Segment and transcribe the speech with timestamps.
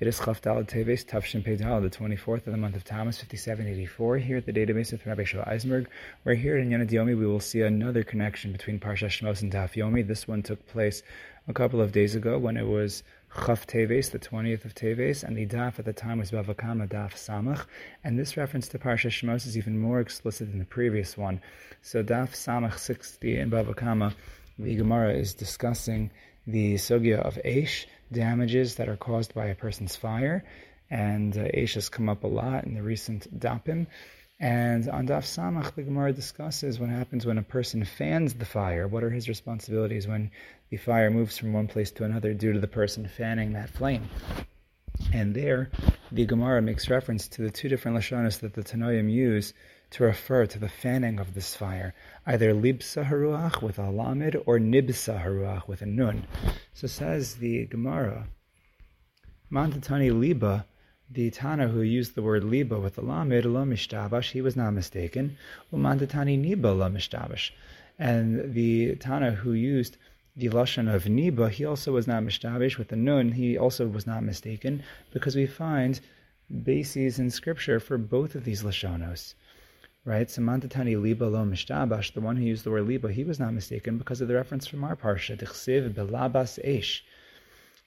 [0.00, 4.36] It is Chavdal Teves Tavshin Peidal, the 24th of the month of Tammuz, 5784, here
[4.38, 5.88] at the database with Rabbi Shua Eisenberg.
[6.24, 7.16] We're here in Yomi.
[7.16, 10.04] We will see another connection between Parsha Shmos and Daf Yomi.
[10.04, 11.04] This one took place
[11.46, 15.36] a couple of days ago when it was Chav Teves, the 20th of Teves, and
[15.36, 17.64] the Daf at the time was Bava Kama Daf Samach.
[18.02, 21.40] And this reference to Parsha Shmos is even more explicit than the previous one.
[21.82, 24.12] So Daf Samach 60 in Bava Kama,
[24.58, 26.10] the Gemara is discussing
[26.46, 30.44] the sugya of Aish, damages that are caused by a person's fire,
[30.90, 33.86] and uh, has come up a lot in the recent Dapim.
[34.40, 38.86] And on Daf Samach, the Gemara discusses what happens when a person fans the fire.
[38.88, 40.30] What are his responsibilities when
[40.70, 44.08] the fire moves from one place to another due to the person fanning that flame?
[45.14, 45.70] And there,
[46.10, 49.54] the Gemara makes reference to the two different lashonas that the Tanoim use
[49.90, 51.94] to refer to the fanning of this fire,
[52.26, 56.26] either libsa haruach with a lamid or nibsa haruach with a nun.
[56.72, 58.26] So says the Gemara,
[59.52, 60.66] Mantatani liba,
[61.08, 64.72] the Tana who used the word liba with the lamid lo mishtabash, he was not
[64.72, 65.36] mistaken.
[65.72, 67.52] Mantatani niba lo mishtabash,
[68.00, 69.96] and the Tana who used
[70.36, 73.32] the lashon of niba, he also was not mishtabish with the nun.
[73.32, 74.82] He also was not mistaken
[75.12, 76.00] because we find
[76.62, 79.34] bases in scripture for both of these lashonos
[80.04, 80.28] right?
[80.28, 83.96] Samantatani liba lo mishtabash, the one who used the word liba, he was not mistaken
[83.96, 87.00] because of the reference from our parsha, Dichsiv belabas eish.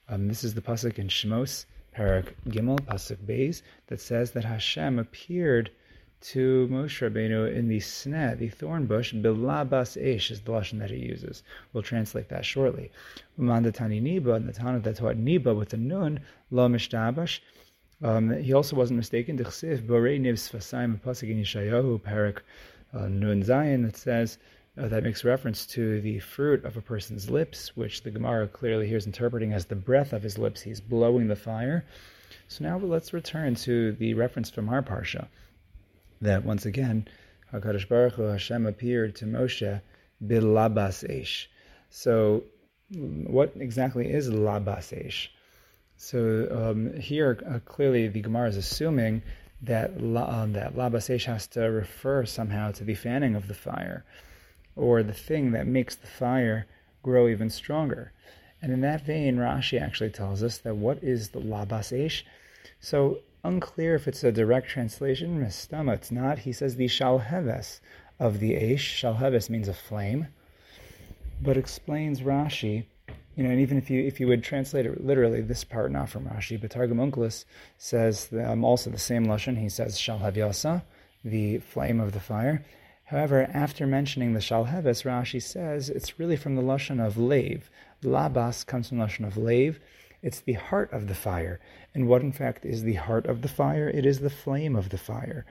[0.10, 4.98] Um, this is the pasuk in Shmos, Parak Gimel, pasuk Beis, that says that Hashem
[5.00, 5.70] appeared
[6.20, 10.90] to Moshe Rabbeinu in the sneh, the thorn bush, belabas eish is the lashon that
[10.90, 11.44] he uses.
[11.72, 12.92] We'll translate that shortly.
[13.40, 17.40] Umandatani niba, the Tana that taught niba with the nun, lo mishtabash,
[18.02, 19.38] um, he also wasn't mistaken.
[19.38, 22.40] Dechsiv borei niv sfasayim pasuk in Yeshayahu parak
[22.94, 24.38] uh, Nun Zayin that says
[24.78, 28.88] uh, that makes reference to the fruit of a person's lips, which the Gemara clearly
[28.88, 30.62] here is interpreting as the breath of his lips.
[30.62, 31.86] He's blowing the fire.
[32.48, 35.28] So now let's return to the reference from our parsha
[36.22, 37.08] that once again
[37.54, 39.82] Hakadosh Baruch Hu Hashem appeared to Moshe
[40.26, 41.48] bilabas eish.
[41.90, 42.44] So
[42.90, 45.30] what exactly is labas eish?
[45.98, 49.24] So um, here, uh, clearly, the Gemara is assuming
[49.64, 54.06] that la, um, that labasesh has to refer somehow to the fanning of the fire,
[54.76, 56.68] or the thing that makes the fire
[57.02, 58.12] grow even stronger.
[58.62, 62.24] And in that vein, Rashi actually tells us that what is the labasesh?
[62.80, 65.40] So unclear if it's a direct translation.
[65.40, 66.40] Mistama, it's not.
[66.40, 67.80] He says the shalheves
[68.20, 68.78] of the Aish.
[68.78, 70.28] Shalheves means a flame,
[71.42, 72.86] but explains Rashi
[73.38, 76.10] you know, and even if you if you would translate it literally, this part not
[76.10, 77.46] from Rashi, but Targum Onkelos
[77.78, 79.60] says um, also the same lashon.
[79.60, 80.82] He says shalhavyasa,
[81.24, 82.66] the flame of the fire.
[83.06, 87.70] However, after mentioning the shalheves, Rashi says it's really from the lashon of lave.
[88.02, 89.80] Labas comes from the lashon of lave.
[90.28, 91.62] It's the heart of the fire,
[91.94, 93.88] and what in fact is the heart of the fire?
[94.00, 95.46] It is the flame of the fire.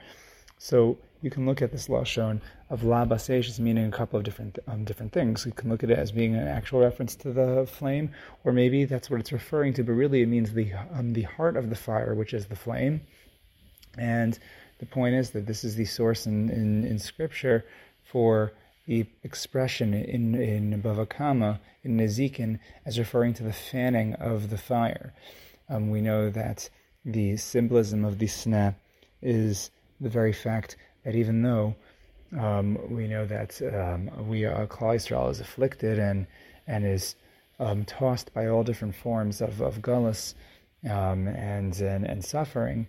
[0.59, 4.25] So you can look at this lashon of la basesh as meaning a couple of
[4.25, 5.47] different um, different things.
[5.47, 8.11] You can look at it as being an actual reference to the flame,
[8.45, 11.57] or maybe that's what it's referring to, but really it means the um, the heart
[11.57, 13.01] of the fire, which is the flame.
[13.97, 14.39] And
[14.79, 17.65] the point is that this is the source in, in, in scripture
[18.05, 18.53] for
[18.87, 24.59] the expression in in Bava Kama in Nezikin as referring to the fanning of the
[24.59, 25.13] fire.
[25.69, 26.71] Um, we know that
[27.05, 28.75] the symbolism of the sneh
[29.23, 29.71] is
[30.01, 31.75] the very fact that even though
[32.39, 36.27] um, we know that um, we are Klal Yisrael is afflicted and
[36.67, 37.15] and is
[37.59, 40.35] um, tossed by all different forms of of gullus
[40.89, 42.87] um, and, and and suffering,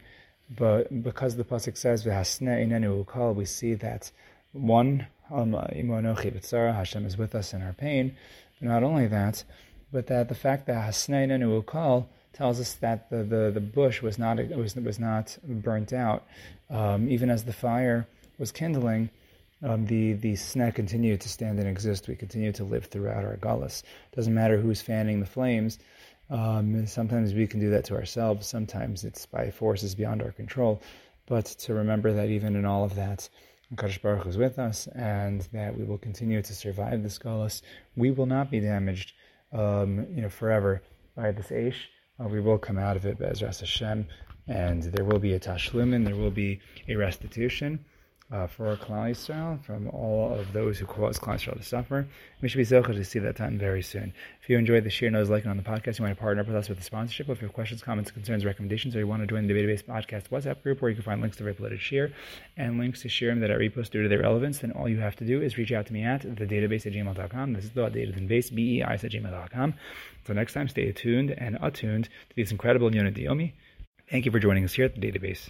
[0.49, 4.11] but because the pasuk says inenu we see that
[4.57, 8.15] one um, Hashem is with us in our pain.
[8.61, 9.43] Not only that,
[9.91, 14.01] but that the fact that hasne inenu ukal tells us that the, the, the bush
[14.01, 16.25] was not was was not burnt out,
[16.69, 18.07] um, even as the fire
[18.37, 19.09] was kindling.
[19.63, 22.07] Um, the the sneh continued to stand and exist.
[22.07, 23.83] We continue to live throughout our gullus.
[24.15, 25.79] Doesn't matter who's fanning the flames.
[26.29, 28.47] Um, sometimes we can do that to ourselves.
[28.47, 30.81] Sometimes it's by forces beyond our control.
[31.25, 33.29] But to remember that even in all of that,
[33.75, 37.61] Kadosh Baruch is with us, and that we will continue to survive this gullus.
[37.95, 39.13] We will not be damaged,
[39.51, 40.81] um, you know, forever
[41.15, 41.75] by this Aish
[42.19, 44.07] uh, we will come out of it, Bezras Hashem,
[44.47, 47.85] and there will be a tashlumin, there will be a restitution,
[48.31, 52.07] uh, for Klal Yisrael, from all of those who cause Klal Yisrael to suffer.
[52.41, 54.13] We should be so to see that time very soon.
[54.41, 56.47] If you enjoyed the share notes, like on the podcast, you want to partner up
[56.47, 57.29] with us with a sponsorship.
[57.29, 60.29] If you have questions, comments, concerns, recommendations, or you want to join the Database Podcast
[60.29, 62.11] WhatsApp group where you can find links to uploaded share
[62.57, 64.99] and links to share them that I repost due to their relevance, then all you
[64.99, 67.53] have to do is reach out to me at thedatabase at gmail.com.
[67.53, 69.73] This is the data than base, B-E-I-S at gmail.com.
[70.25, 73.53] So next time, stay attuned and attuned to these incredible Yonah Diomi.
[74.09, 75.49] Thank you for joining us here at the database.